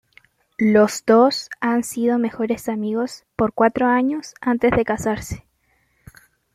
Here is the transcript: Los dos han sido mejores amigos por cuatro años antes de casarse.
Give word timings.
Los 0.57 1.03
dos 1.05 1.51
han 1.59 1.83
sido 1.83 2.17
mejores 2.17 2.69
amigos 2.69 3.23
por 3.35 3.53
cuatro 3.53 3.85
años 3.85 4.33
antes 4.41 4.71
de 4.71 4.83
casarse. 4.83 5.45